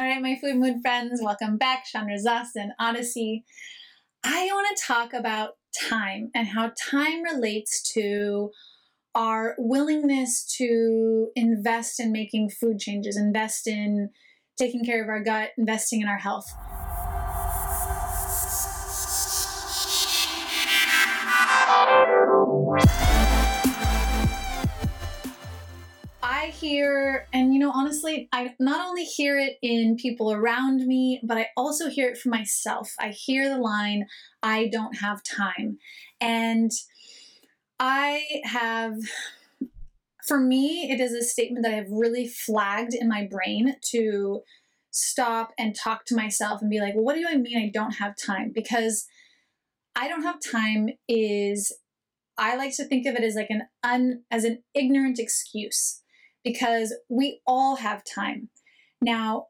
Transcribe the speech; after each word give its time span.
All 0.00 0.06
right, 0.06 0.22
my 0.22 0.38
food 0.40 0.56
mood 0.56 0.76
friends, 0.80 1.20
welcome 1.22 1.58
back. 1.58 1.84
Chandra 1.84 2.16
Zast 2.16 2.56
and 2.56 2.72
Odyssey. 2.80 3.44
I 4.24 4.48
want 4.50 4.74
to 4.74 4.82
talk 4.82 5.12
about 5.12 5.58
time 5.90 6.30
and 6.34 6.48
how 6.48 6.72
time 6.90 7.22
relates 7.22 7.82
to 7.92 8.50
our 9.14 9.54
willingness 9.58 10.42
to 10.56 11.28
invest 11.36 12.00
in 12.00 12.12
making 12.12 12.48
food 12.48 12.78
changes, 12.78 13.18
invest 13.18 13.66
in 13.66 14.08
taking 14.58 14.86
care 14.86 15.02
of 15.02 15.10
our 15.10 15.22
gut, 15.22 15.50
investing 15.58 16.00
in 16.00 16.08
our 16.08 16.16
health. 16.16 16.46
I 26.40 26.46
hear, 26.46 27.26
and 27.34 27.52
you 27.52 27.60
know, 27.60 27.70
honestly, 27.70 28.26
I 28.32 28.54
not 28.58 28.80
only 28.80 29.04
hear 29.04 29.38
it 29.38 29.58
in 29.60 29.96
people 29.96 30.32
around 30.32 30.86
me, 30.86 31.20
but 31.22 31.36
I 31.36 31.48
also 31.54 31.90
hear 31.90 32.08
it 32.08 32.16
for 32.16 32.30
myself. 32.30 32.94
I 32.98 33.10
hear 33.10 33.50
the 33.50 33.60
line, 33.60 34.06
I 34.42 34.68
don't 34.72 34.96
have 34.96 35.22
time. 35.22 35.76
And 36.18 36.70
I 37.78 38.40
have, 38.44 38.94
for 40.26 40.40
me, 40.40 40.90
it 40.90 40.98
is 40.98 41.12
a 41.12 41.22
statement 41.22 41.62
that 41.66 41.74
I've 41.74 41.90
really 41.90 42.26
flagged 42.26 42.94
in 42.94 43.06
my 43.06 43.28
brain 43.30 43.76
to 43.90 44.40
stop 44.90 45.52
and 45.58 45.76
talk 45.76 46.06
to 46.06 46.16
myself 46.16 46.62
and 46.62 46.70
be 46.70 46.80
like, 46.80 46.94
well, 46.94 47.04
what 47.04 47.16
do 47.16 47.26
I 47.28 47.36
mean 47.36 47.58
I 47.58 47.70
don't 47.70 47.96
have 47.96 48.16
time? 48.16 48.50
Because 48.54 49.06
I 49.94 50.08
don't 50.08 50.22
have 50.22 50.40
time 50.40 50.88
is 51.06 51.76
I 52.38 52.56
like 52.56 52.74
to 52.76 52.84
think 52.84 53.04
of 53.04 53.14
it 53.14 53.24
as 53.24 53.34
like 53.34 53.50
an 53.50 53.64
un 53.82 54.22
as 54.30 54.44
an 54.44 54.62
ignorant 54.72 55.18
excuse 55.18 56.00
because 56.44 56.94
we 57.08 57.40
all 57.46 57.76
have 57.76 58.04
time. 58.04 58.48
Now, 59.00 59.46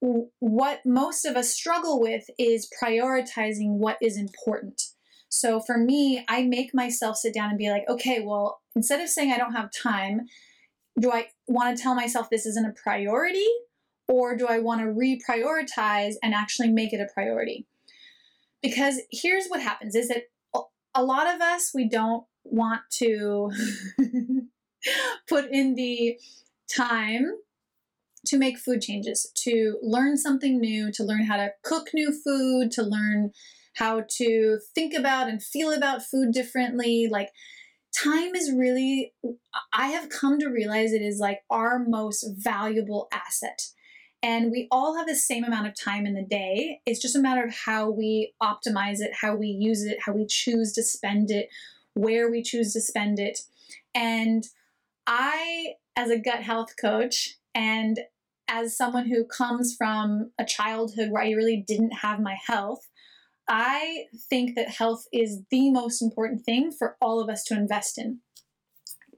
what 0.00 0.80
most 0.84 1.24
of 1.24 1.36
us 1.36 1.50
struggle 1.50 2.00
with 2.00 2.24
is 2.38 2.68
prioritizing 2.82 3.76
what 3.76 3.98
is 4.02 4.18
important. 4.18 4.82
So 5.28 5.60
for 5.60 5.78
me, 5.78 6.24
I 6.28 6.42
make 6.42 6.74
myself 6.74 7.16
sit 7.16 7.32
down 7.32 7.50
and 7.50 7.58
be 7.58 7.70
like, 7.70 7.84
okay, 7.88 8.20
well, 8.20 8.60
instead 8.74 9.00
of 9.00 9.08
saying 9.08 9.32
I 9.32 9.38
don't 9.38 9.54
have 9.54 9.70
time, 9.72 10.26
do 11.00 11.10
I 11.10 11.28
want 11.46 11.76
to 11.76 11.82
tell 11.82 11.94
myself 11.94 12.28
this 12.28 12.46
isn't 12.46 12.66
a 12.66 12.74
priority 12.82 13.46
or 14.08 14.36
do 14.36 14.46
I 14.46 14.58
want 14.58 14.80
to 14.80 14.86
reprioritize 14.86 16.14
and 16.22 16.34
actually 16.34 16.68
make 16.68 16.92
it 16.92 17.00
a 17.00 17.12
priority? 17.14 17.66
Because 18.60 19.00
here's 19.10 19.46
what 19.48 19.62
happens 19.62 19.94
is 19.94 20.08
that 20.08 20.24
a 20.94 21.02
lot 21.02 21.32
of 21.34 21.40
us 21.40 21.70
we 21.74 21.88
don't 21.88 22.24
want 22.44 22.82
to 22.98 23.50
put 25.28 25.46
in 25.50 25.74
the 25.74 26.18
time 26.74 27.26
to 28.26 28.38
make 28.38 28.58
food 28.58 28.80
changes, 28.80 29.30
to 29.34 29.78
learn 29.82 30.16
something 30.16 30.60
new, 30.60 30.92
to 30.92 31.04
learn 31.04 31.24
how 31.24 31.36
to 31.36 31.50
cook 31.64 31.88
new 31.92 32.12
food, 32.12 32.70
to 32.70 32.82
learn 32.82 33.32
how 33.76 34.04
to 34.16 34.58
think 34.74 34.94
about 34.94 35.28
and 35.28 35.42
feel 35.42 35.72
about 35.72 36.02
food 36.02 36.32
differently. 36.32 37.08
Like, 37.10 37.30
time 37.96 38.34
is 38.34 38.52
really, 38.52 39.12
I 39.72 39.88
have 39.88 40.08
come 40.08 40.38
to 40.38 40.48
realize 40.48 40.92
it 40.92 41.02
is 41.02 41.18
like 41.18 41.40
our 41.50 41.78
most 41.78 42.24
valuable 42.38 43.08
asset. 43.12 43.62
And 44.22 44.52
we 44.52 44.68
all 44.70 44.96
have 44.96 45.08
the 45.08 45.16
same 45.16 45.42
amount 45.42 45.66
of 45.66 45.74
time 45.74 46.06
in 46.06 46.14
the 46.14 46.22
day. 46.22 46.80
It's 46.86 47.02
just 47.02 47.16
a 47.16 47.20
matter 47.20 47.42
of 47.42 47.52
how 47.52 47.90
we 47.90 48.34
optimize 48.40 49.00
it, 49.00 49.10
how 49.20 49.34
we 49.34 49.48
use 49.48 49.82
it, 49.84 49.98
how 50.04 50.12
we 50.12 50.26
choose 50.28 50.72
to 50.74 50.82
spend 50.84 51.32
it, 51.32 51.48
where 51.94 52.30
we 52.30 52.40
choose 52.42 52.72
to 52.74 52.80
spend 52.80 53.18
it. 53.18 53.40
And 53.96 54.44
I, 55.06 55.74
as 55.96 56.10
a 56.10 56.18
gut 56.18 56.42
health 56.42 56.74
coach, 56.80 57.36
and 57.54 57.98
as 58.48 58.76
someone 58.76 59.08
who 59.08 59.24
comes 59.24 59.74
from 59.76 60.30
a 60.38 60.44
childhood 60.44 61.10
where 61.10 61.22
I 61.22 61.30
really 61.30 61.64
didn't 61.66 61.92
have 62.02 62.20
my 62.20 62.36
health, 62.46 62.88
I 63.48 64.04
think 64.30 64.54
that 64.56 64.68
health 64.68 65.04
is 65.12 65.40
the 65.50 65.70
most 65.70 66.00
important 66.00 66.44
thing 66.44 66.70
for 66.70 66.96
all 67.00 67.20
of 67.20 67.28
us 67.28 67.44
to 67.44 67.54
invest 67.54 67.98
in. 67.98 68.20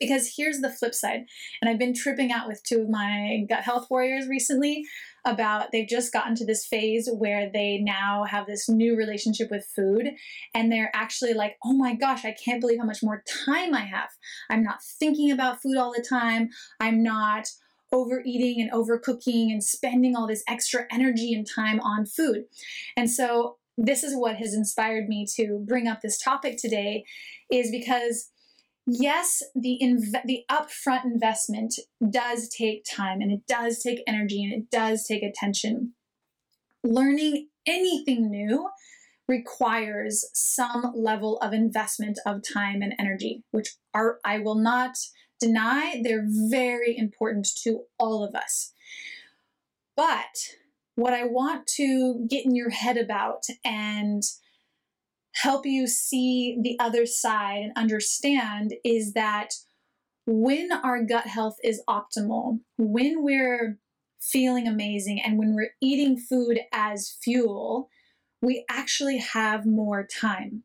Because 0.00 0.32
here's 0.36 0.60
the 0.60 0.70
flip 0.70 0.94
side, 0.94 1.26
and 1.60 1.70
I've 1.70 1.78
been 1.78 1.94
tripping 1.94 2.32
out 2.32 2.48
with 2.48 2.62
two 2.64 2.80
of 2.80 2.88
my 2.88 3.44
gut 3.48 3.62
health 3.62 3.88
warriors 3.90 4.26
recently 4.26 4.84
about 5.24 5.70
they've 5.72 5.88
just 5.88 6.12
gotten 6.12 6.34
to 6.36 6.46
this 6.46 6.66
phase 6.66 7.08
where 7.12 7.50
they 7.52 7.78
now 7.78 8.24
have 8.24 8.46
this 8.46 8.68
new 8.68 8.96
relationship 8.96 9.50
with 9.50 9.68
food 9.76 10.08
and 10.54 10.72
they're 10.72 10.90
actually 10.94 11.34
like, 11.34 11.56
oh 11.64 11.74
my 11.74 11.94
gosh, 11.94 12.24
I 12.24 12.32
can't 12.32 12.60
believe 12.60 12.78
how 12.78 12.86
much 12.86 13.02
more 13.02 13.22
time 13.46 13.74
I 13.74 13.82
have. 13.82 14.08
I'm 14.48 14.62
not 14.62 14.82
thinking 14.82 15.30
about 15.30 15.60
food 15.60 15.76
all 15.76 15.92
the 15.92 16.04
time. 16.08 16.48
I'm 16.80 17.02
not 17.02 17.48
overeating 17.92 18.60
and 18.60 18.72
overcooking 18.72 19.50
and 19.50 19.62
spending 19.62 20.16
all 20.16 20.26
this 20.26 20.44
extra 20.48 20.86
energy 20.90 21.34
and 21.34 21.46
time 21.46 21.80
on 21.80 22.06
food. 22.06 22.44
And 22.96 23.10
so 23.10 23.56
this 23.76 24.04
is 24.04 24.14
what 24.16 24.36
has 24.36 24.54
inspired 24.54 25.08
me 25.08 25.26
to 25.36 25.64
bring 25.66 25.88
up 25.88 26.00
this 26.00 26.18
topic 26.18 26.56
today 26.56 27.04
is 27.50 27.70
because 27.70 28.30
yes, 28.86 29.42
the 29.54 29.78
inv- 29.82 30.24
the 30.24 30.44
upfront 30.50 31.04
investment 31.04 31.74
does 32.10 32.48
take 32.48 32.84
time 32.84 33.20
and 33.20 33.30
it 33.30 33.46
does 33.46 33.82
take 33.82 34.02
energy 34.06 34.42
and 34.42 34.52
it 34.52 34.70
does 34.70 35.06
take 35.06 35.22
attention. 35.22 35.94
Learning 36.82 37.48
anything 37.66 38.30
new 38.30 38.68
requires 39.28 40.28
some 40.32 40.92
level 40.94 41.38
of 41.38 41.52
investment 41.52 42.18
of 42.26 42.42
time 42.42 42.82
and 42.82 42.94
energy, 42.98 43.44
which 43.52 43.76
are 43.94 44.18
I 44.24 44.38
will 44.38 44.56
not 44.56 44.96
deny 45.38 46.00
they're 46.02 46.26
very 46.28 46.96
important 46.96 47.48
to 47.62 47.84
all 47.98 48.24
of 48.24 48.34
us. 48.34 48.72
But 49.96 50.36
what 50.96 51.14
I 51.14 51.24
want 51.24 51.66
to 51.76 52.26
get 52.28 52.44
in 52.44 52.54
your 52.54 52.70
head 52.70 52.96
about 52.96 53.44
and 53.64 54.22
help 55.42 55.64
you 55.64 55.86
see 55.86 56.58
the 56.62 56.78
other 56.78 57.06
side 57.06 57.62
and 57.62 57.72
understand 57.76 58.74
is 58.84 59.14
that 59.14 59.54
when 60.26 60.70
our 60.70 61.02
gut 61.02 61.26
health 61.26 61.56
is 61.64 61.82
optimal, 61.88 62.60
when 62.76 63.22
we're 63.22 63.78
feeling 64.20 64.68
amazing, 64.68 65.20
and 65.20 65.38
when 65.38 65.54
we're 65.54 65.72
eating 65.80 66.16
food 66.18 66.60
as 66.72 67.16
fuel, 67.22 67.88
we 68.42 68.64
actually 68.68 69.18
have 69.18 69.64
more 69.64 70.06
time. 70.06 70.62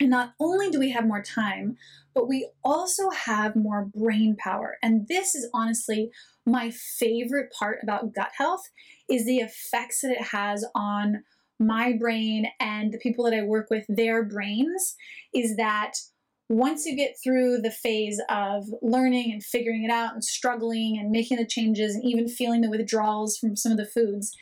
And 0.00 0.10
not 0.10 0.34
only 0.38 0.70
do 0.70 0.78
we 0.78 0.90
have 0.90 1.06
more 1.06 1.22
time, 1.22 1.76
but 2.14 2.28
we 2.28 2.48
also 2.62 3.10
have 3.10 3.56
more 3.56 3.86
brain 3.94 4.36
power. 4.38 4.76
And 4.82 5.08
this 5.08 5.34
is 5.34 5.48
honestly 5.52 6.10
my 6.46 6.70
favorite 6.70 7.52
part 7.58 7.78
about 7.82 8.14
gut 8.14 8.30
health 8.36 8.62
is 9.08 9.24
the 9.24 9.38
effects 9.38 10.02
that 10.02 10.12
it 10.12 10.22
has 10.22 10.64
on 10.74 11.24
my 11.58 11.94
brain 11.98 12.46
and 12.60 12.92
the 12.92 12.98
people 12.98 13.24
that 13.24 13.34
I 13.34 13.42
work 13.42 13.68
with, 13.70 13.84
their 13.88 14.24
brains, 14.24 14.94
is 15.34 15.56
that 15.56 15.94
once 16.48 16.86
you 16.86 16.96
get 16.96 17.14
through 17.22 17.58
the 17.58 17.70
phase 17.70 18.20
of 18.30 18.64
learning 18.80 19.32
and 19.32 19.44
figuring 19.44 19.84
it 19.84 19.90
out 19.90 20.14
and 20.14 20.24
struggling 20.24 20.98
and 20.98 21.10
making 21.10 21.36
the 21.36 21.46
changes 21.46 21.94
and 21.94 22.04
even 22.04 22.26
feeling 22.26 22.62
the 22.62 22.70
withdrawals 22.70 23.36
from 23.36 23.54
some 23.54 23.72
of 23.72 23.78
the 23.78 23.86
foods, 23.86 24.34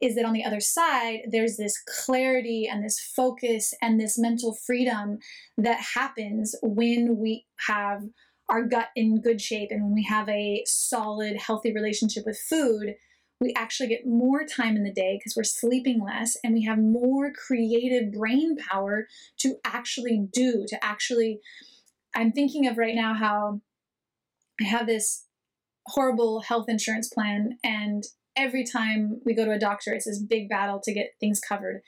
is 0.00 0.16
that 0.16 0.24
on 0.24 0.32
the 0.32 0.44
other 0.44 0.60
side, 0.60 1.20
there's 1.30 1.56
this 1.56 1.80
clarity 2.04 2.68
and 2.70 2.84
this 2.84 2.98
focus 2.98 3.72
and 3.80 4.00
this 4.00 4.18
mental 4.18 4.52
freedom 4.66 5.18
that 5.56 5.80
happens 5.94 6.56
when 6.62 7.16
we 7.18 7.46
have 7.68 8.02
our 8.48 8.64
gut 8.64 8.88
in 8.96 9.20
good 9.20 9.40
shape 9.40 9.68
and 9.70 9.84
when 9.84 9.94
we 9.94 10.02
have 10.02 10.28
a 10.28 10.64
solid, 10.66 11.36
healthy 11.36 11.72
relationship 11.72 12.24
with 12.26 12.38
food 12.38 12.96
we 13.42 13.52
actually 13.56 13.88
get 13.88 14.06
more 14.06 14.44
time 14.44 14.76
in 14.76 14.84
the 14.84 14.92
day 14.92 15.18
because 15.18 15.34
we're 15.36 15.42
sleeping 15.42 16.00
less 16.00 16.36
and 16.44 16.54
we 16.54 16.62
have 16.62 16.78
more 16.78 17.32
creative 17.32 18.12
brain 18.12 18.56
power 18.56 19.08
to 19.38 19.56
actually 19.64 20.28
do, 20.32 20.64
to 20.68 20.82
actually. 20.82 21.40
I'm 22.14 22.30
thinking 22.30 22.66
of 22.66 22.78
right 22.78 22.94
now 22.94 23.14
how 23.14 23.60
I 24.60 24.64
have 24.64 24.86
this 24.86 25.24
horrible 25.86 26.42
health 26.42 26.66
insurance 26.68 27.08
plan 27.08 27.58
and 27.64 28.04
every 28.36 28.64
time 28.64 29.20
we 29.24 29.34
go 29.34 29.44
to 29.44 29.50
a 29.50 29.58
doctor 29.58 29.92
it's 29.92 30.06
this 30.06 30.22
big 30.22 30.48
battle 30.48 30.80
to 30.82 30.94
get 30.94 31.10
things 31.18 31.40
covered 31.40 31.82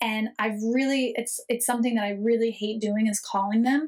and 0.00 0.28
i've 0.38 0.58
really 0.74 1.14
it's 1.16 1.42
it's 1.48 1.64
something 1.64 1.94
that 1.94 2.04
i 2.04 2.10
really 2.10 2.50
hate 2.50 2.80
doing 2.80 3.06
is 3.06 3.20
calling 3.20 3.62
them 3.62 3.86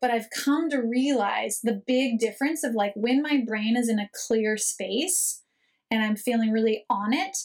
but 0.00 0.10
i've 0.10 0.28
come 0.30 0.68
to 0.68 0.78
realize 0.78 1.60
the 1.62 1.80
big 1.86 2.18
difference 2.18 2.64
of 2.64 2.74
like 2.74 2.92
when 2.96 3.22
my 3.22 3.40
brain 3.46 3.76
is 3.76 3.88
in 3.88 4.00
a 4.00 4.10
clear 4.26 4.56
space 4.56 5.42
and 5.90 6.02
I'm 6.02 6.16
feeling 6.16 6.50
really 6.50 6.84
on 6.90 7.12
it, 7.12 7.36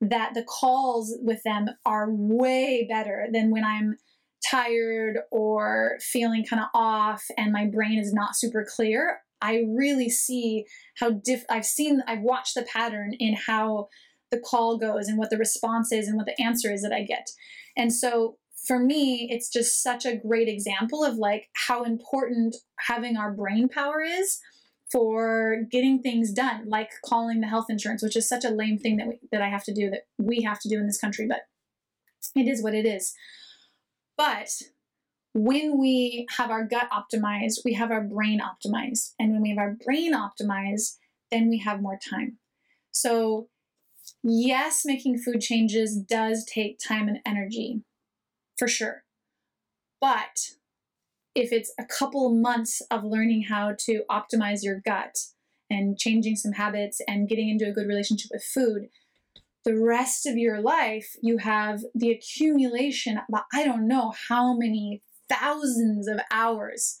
that 0.00 0.34
the 0.34 0.44
calls 0.44 1.16
with 1.22 1.42
them 1.44 1.68
are 1.86 2.08
way 2.10 2.86
better 2.88 3.28
than 3.32 3.50
when 3.50 3.64
I'm 3.64 3.96
tired 4.50 5.18
or 5.30 5.98
feeling 6.00 6.44
kind 6.44 6.60
of 6.60 6.68
off 6.74 7.24
and 7.36 7.52
my 7.52 7.66
brain 7.66 7.98
is 7.98 8.12
not 8.12 8.36
super 8.36 8.66
clear. 8.68 9.20
I 9.40 9.62
really 9.68 10.10
see 10.10 10.64
how 10.98 11.10
diff 11.10 11.44
I've 11.48 11.64
seen 11.64 12.02
I've 12.06 12.22
watched 12.22 12.54
the 12.54 12.62
pattern 12.62 13.12
in 13.18 13.36
how 13.46 13.88
the 14.30 14.40
call 14.40 14.78
goes 14.78 15.08
and 15.08 15.18
what 15.18 15.30
the 15.30 15.38
response 15.38 15.92
is 15.92 16.08
and 16.08 16.16
what 16.16 16.26
the 16.26 16.40
answer 16.42 16.72
is 16.72 16.82
that 16.82 16.92
I 16.92 17.02
get. 17.02 17.28
And 17.76 17.92
so 17.92 18.38
for 18.66 18.78
me, 18.78 19.28
it's 19.30 19.48
just 19.48 19.82
such 19.82 20.06
a 20.06 20.16
great 20.16 20.48
example 20.48 21.04
of 21.04 21.16
like 21.16 21.48
how 21.66 21.84
important 21.84 22.56
having 22.78 23.16
our 23.16 23.32
brain 23.32 23.68
power 23.68 24.00
is 24.00 24.38
for 24.92 25.62
getting 25.70 26.02
things 26.02 26.32
done, 26.32 26.68
like 26.68 26.90
calling 27.04 27.40
the 27.40 27.46
health 27.46 27.66
insurance, 27.70 28.02
which 28.02 28.16
is 28.16 28.28
such 28.28 28.44
a 28.44 28.50
lame 28.50 28.78
thing 28.78 28.98
that 28.98 29.08
we, 29.08 29.18
that 29.32 29.40
I 29.40 29.48
have 29.48 29.64
to 29.64 29.74
do 29.74 29.88
that 29.90 30.02
we 30.18 30.42
have 30.42 30.60
to 30.60 30.68
do 30.68 30.78
in 30.78 30.86
this 30.86 31.00
country, 31.00 31.26
but 31.26 31.46
it 32.36 32.46
is 32.46 32.62
what 32.62 32.74
it 32.74 32.84
is. 32.84 33.14
But 34.18 34.50
when 35.34 35.78
we 35.78 36.26
have 36.36 36.50
our 36.50 36.64
gut 36.64 36.88
optimized, 36.90 37.60
we 37.64 37.72
have 37.72 37.90
our 37.90 38.02
brain 38.02 38.40
optimized. 38.40 39.14
And 39.18 39.32
when 39.32 39.42
we 39.42 39.48
have 39.48 39.58
our 39.58 39.76
brain 39.84 40.14
optimized, 40.14 40.98
then 41.30 41.48
we 41.48 41.58
have 41.58 41.80
more 41.80 41.98
time. 41.98 42.38
So, 42.90 43.48
yes, 44.22 44.82
making 44.84 45.18
food 45.18 45.40
changes 45.40 45.96
does 45.96 46.44
take 46.44 46.78
time 46.78 47.08
and 47.08 47.20
energy 47.24 47.82
for 48.58 48.68
sure. 48.68 49.04
But 50.00 50.50
if 51.34 51.52
it's 51.52 51.72
a 51.78 51.84
couple 51.84 52.34
months 52.34 52.82
of 52.90 53.04
learning 53.04 53.44
how 53.48 53.74
to 53.86 54.02
optimize 54.10 54.62
your 54.62 54.80
gut 54.84 55.16
and 55.70 55.98
changing 55.98 56.36
some 56.36 56.52
habits 56.52 57.00
and 57.08 57.28
getting 57.28 57.48
into 57.48 57.66
a 57.66 57.72
good 57.72 57.86
relationship 57.86 58.30
with 58.32 58.44
food, 58.44 58.88
the 59.64 59.78
rest 59.78 60.26
of 60.26 60.36
your 60.36 60.60
life 60.60 61.14
you 61.22 61.38
have 61.38 61.80
the 61.94 62.10
accumulation 62.10 63.18
of 63.18 63.40
I 63.52 63.64
don't 63.64 63.86
know 63.86 64.12
how 64.28 64.56
many 64.56 65.02
thousands 65.28 66.08
of 66.08 66.20
hours. 66.30 66.98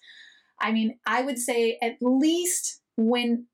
I 0.60 0.72
mean, 0.72 0.98
I 1.06 1.22
would 1.22 1.38
say 1.38 1.78
at 1.82 1.96
least 2.00 2.80
when 2.96 3.46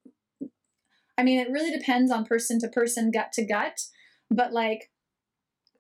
I 1.16 1.24
mean, 1.24 1.40
it 1.40 1.50
really 1.50 1.76
depends 1.76 2.12
on 2.12 2.24
person 2.24 2.60
to 2.60 2.68
person, 2.68 3.10
gut 3.10 3.32
to 3.32 3.44
gut, 3.44 3.80
but 4.30 4.52
like 4.52 4.90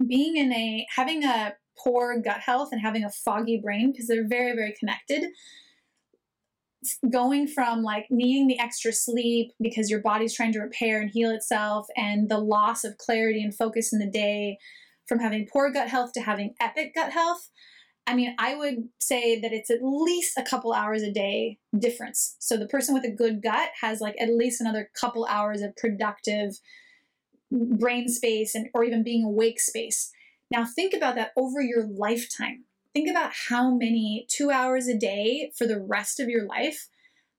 being 0.04 0.36
in 0.36 0.52
a 0.52 0.86
having 0.96 1.22
a 1.22 1.54
poor 1.82 2.20
gut 2.20 2.40
health 2.40 2.70
and 2.72 2.80
having 2.80 3.04
a 3.04 3.10
foggy 3.10 3.60
brain 3.62 3.92
because 3.92 4.06
they're 4.06 4.26
very, 4.26 4.54
very 4.54 4.74
connected. 4.78 5.30
Going 7.10 7.48
from 7.48 7.82
like 7.82 8.06
needing 8.10 8.46
the 8.46 8.58
extra 8.60 8.92
sleep 8.92 9.52
because 9.60 9.90
your 9.90 10.00
body's 10.00 10.34
trying 10.34 10.52
to 10.52 10.60
repair 10.60 11.00
and 11.00 11.10
heal 11.10 11.30
itself, 11.30 11.86
and 11.96 12.28
the 12.28 12.38
loss 12.38 12.84
of 12.84 12.98
clarity 12.98 13.42
and 13.42 13.54
focus 13.54 13.92
in 13.92 13.98
the 13.98 14.10
day, 14.10 14.58
from 15.08 15.18
having 15.18 15.48
poor 15.50 15.72
gut 15.72 15.88
health 15.88 16.12
to 16.12 16.20
having 16.20 16.54
epic 16.60 16.94
gut 16.94 17.12
health. 17.12 17.50
I 18.06 18.14
mean, 18.14 18.34
I 18.38 18.54
would 18.54 18.88
say 19.00 19.38
that 19.40 19.52
it's 19.52 19.70
at 19.70 19.82
least 19.82 20.38
a 20.38 20.42
couple 20.42 20.72
hours 20.72 21.02
a 21.02 21.12
day 21.12 21.58
difference. 21.78 22.36
So 22.38 22.56
the 22.56 22.68
person 22.68 22.94
with 22.94 23.04
a 23.04 23.10
good 23.10 23.42
gut 23.42 23.70
has 23.80 24.00
like 24.00 24.14
at 24.20 24.32
least 24.32 24.60
another 24.60 24.88
couple 24.98 25.26
hours 25.26 25.60
of 25.60 25.76
productive 25.76 26.54
brain 27.50 28.08
space 28.08 28.54
and 28.54 28.68
or 28.72 28.84
even 28.84 29.02
being 29.02 29.24
awake 29.24 29.60
space. 29.60 30.10
Now, 30.50 30.64
think 30.64 30.94
about 30.94 31.14
that 31.16 31.32
over 31.36 31.60
your 31.60 31.86
lifetime. 31.86 32.64
Think 32.94 33.08
about 33.08 33.32
how 33.48 33.70
many 33.70 34.26
two 34.28 34.50
hours 34.50 34.88
a 34.88 34.96
day 34.96 35.52
for 35.56 35.66
the 35.66 35.80
rest 35.80 36.20
of 36.20 36.28
your 36.28 36.46
life. 36.46 36.88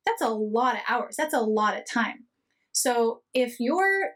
That's 0.06 0.22
a 0.22 0.30
lot 0.30 0.76
of 0.76 0.82
hours. 0.88 1.16
That's 1.18 1.34
a 1.34 1.42
lot 1.42 1.78
of 1.78 1.90
time. 1.92 2.26
So, 2.72 3.22
if 3.34 3.60
you're 3.60 4.12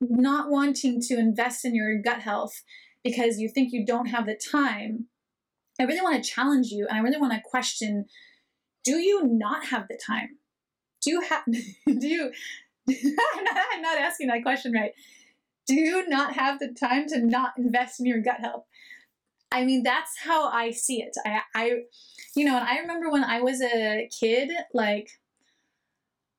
not 0.00 0.50
wanting 0.50 1.00
to 1.02 1.18
invest 1.18 1.64
in 1.64 1.74
your 1.74 2.00
gut 2.00 2.20
health 2.20 2.62
because 3.04 3.38
you 3.38 3.48
think 3.48 3.72
you 3.72 3.84
don't 3.84 4.06
have 4.06 4.26
the 4.26 4.38
time, 4.50 5.06
I 5.78 5.84
really 5.84 6.00
want 6.00 6.22
to 6.22 6.30
challenge 6.30 6.68
you 6.68 6.86
and 6.88 6.98
I 6.98 7.02
really 7.02 7.20
want 7.20 7.32
to 7.34 7.40
question 7.44 8.06
do 8.82 8.96
you 8.96 9.26
not 9.26 9.66
have 9.66 9.86
the 9.88 9.98
time? 10.04 10.38
Do 11.02 11.10
you 11.10 11.20
have, 11.20 11.44
do 11.86 12.08
you, 12.08 12.32
I'm, 12.88 13.44
not, 13.44 13.56
I'm 13.74 13.82
not 13.82 13.98
asking 13.98 14.28
that 14.28 14.42
question 14.42 14.72
right 14.72 14.92
do 15.74 16.04
not 16.08 16.34
have 16.34 16.58
the 16.58 16.68
time 16.68 17.06
to 17.08 17.20
not 17.20 17.52
invest 17.56 18.00
in 18.00 18.06
your 18.06 18.20
gut 18.20 18.40
health? 18.40 18.64
I 19.52 19.64
mean, 19.64 19.82
that's 19.82 20.12
how 20.22 20.48
I 20.48 20.70
see 20.70 21.02
it. 21.02 21.16
I, 21.24 21.40
I, 21.54 21.64
you 22.36 22.44
know, 22.44 22.56
and 22.56 22.66
I 22.66 22.78
remember 22.78 23.10
when 23.10 23.24
I 23.24 23.40
was 23.40 23.60
a 23.60 24.08
kid, 24.20 24.50
like, 24.72 25.08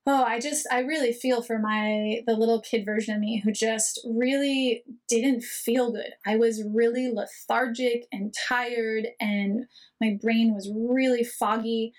oh, 0.06 0.24
I 0.24 0.40
just, 0.40 0.66
I 0.72 0.80
really 0.80 1.12
feel 1.12 1.42
for 1.42 1.58
my, 1.58 2.22
the 2.26 2.34
little 2.34 2.60
kid 2.60 2.84
version 2.84 3.14
of 3.14 3.20
me 3.20 3.40
who 3.44 3.52
just 3.52 4.00
really 4.04 4.82
didn't 5.08 5.42
feel 5.42 5.92
good. 5.92 6.12
I 6.26 6.36
was 6.36 6.64
really 6.64 7.12
lethargic 7.12 8.06
and 8.10 8.34
tired, 8.48 9.06
and 9.20 9.66
my 10.00 10.18
brain 10.20 10.54
was 10.54 10.72
really 10.74 11.22
foggy. 11.22 11.92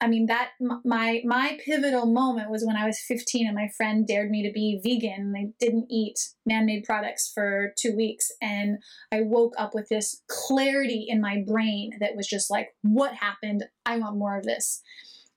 I 0.00 0.08
mean 0.08 0.26
that 0.26 0.50
my 0.60 1.22
my 1.24 1.58
pivotal 1.64 2.04
moment 2.04 2.50
was 2.50 2.64
when 2.66 2.76
I 2.76 2.86
was 2.86 2.98
15 2.98 3.46
and 3.46 3.54
my 3.54 3.68
friend 3.76 4.06
dared 4.06 4.30
me 4.30 4.46
to 4.46 4.52
be 4.52 4.78
vegan 4.82 5.34
and 5.34 5.36
I 5.36 5.52
didn't 5.58 5.86
eat 5.90 6.18
man-made 6.44 6.84
products 6.84 7.30
for 7.34 7.72
2 7.78 7.96
weeks 7.96 8.30
and 8.42 8.78
I 9.10 9.22
woke 9.22 9.54
up 9.56 9.74
with 9.74 9.88
this 9.88 10.22
clarity 10.28 11.06
in 11.08 11.20
my 11.20 11.42
brain 11.46 11.92
that 12.00 12.14
was 12.14 12.26
just 12.26 12.50
like 12.50 12.74
what 12.82 13.14
happened? 13.14 13.64
I 13.86 13.98
want 13.98 14.18
more 14.18 14.36
of 14.36 14.44
this. 14.44 14.82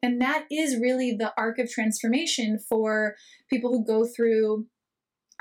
And 0.02 0.22
that 0.22 0.46
is 0.52 0.80
really 0.80 1.14
the 1.14 1.34
arc 1.38 1.58
of 1.60 1.70
transformation 1.70 2.60
for 2.60 3.16
people 3.50 3.72
who 3.72 3.86
go 3.86 4.06
through 4.06 4.68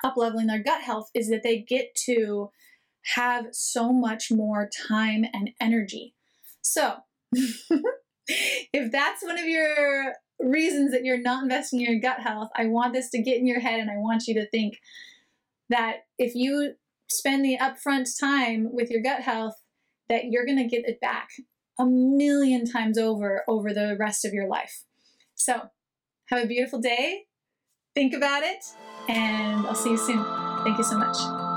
up 0.05 0.17
leveling 0.17 0.47
their 0.47 0.63
gut 0.63 0.83
health 0.83 1.11
is 1.13 1.29
that 1.29 1.43
they 1.43 1.59
get 1.59 1.95
to 2.07 2.51
have 3.15 3.47
so 3.53 3.93
much 3.93 4.31
more 4.31 4.69
time 4.89 5.25
and 5.33 5.51
energy. 5.61 6.15
So 6.61 6.99
if 8.29 8.93
that's 8.93 9.23
one 9.23 9.39
of 9.39 9.47
your 9.47 10.15
reasons 10.41 10.93
that 10.93 11.05
you're 11.05 11.21
not 11.21 11.43
investing 11.43 11.81
in 11.81 11.91
your 11.91 12.01
gut 12.01 12.21
health, 12.21 12.49
I 12.55 12.67
want 12.67 12.93
this 12.93 13.11
to 13.11 13.23
get 13.23 13.39
in 13.39 13.47
your 13.47 13.61
head 13.61 13.81
and 13.81 13.91
I 13.91 13.97
want 13.97 14.27
you 14.27 14.35
to 14.35 14.49
think 14.49 14.79
that 15.69 16.05
if 16.19 16.35
you 16.35 16.75
spend 17.09 17.45
the 17.45 17.59
upfront 17.59 18.09
time 18.19 18.69
with 18.73 18.91
your 18.91 19.03
gut 19.03 19.23
health, 19.23 19.55
that 20.09 20.27
you're 20.27 20.47
going 20.47 20.59
to 20.59 20.69
get 20.69 20.89
it 20.89 21.01
back 21.01 21.29
a 21.79 21.87
million 21.87 22.65
times 22.65 22.99
over 22.99 23.45
over 23.49 23.73
the 23.73 23.97
rest 23.99 24.25
of 24.25 24.33
your 24.33 24.49
life. 24.49 24.85
So, 25.35 25.71
have 26.27 26.43
a 26.43 26.47
beautiful 26.47 26.81
day. 26.81 27.27
Think 27.95 28.15
about 28.15 28.43
it, 28.43 28.65
and 29.09 29.67
I'll 29.67 29.75
see 29.75 29.91
you 29.91 29.99
soon. 29.99 30.25
Thank 30.65 30.79
you 30.79 30.85
so 30.85 30.99
much. 30.99 31.48